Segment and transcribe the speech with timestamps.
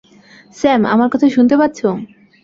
[0.55, 1.87] Sam, আমার কথা শুনতে পাচ্ছো?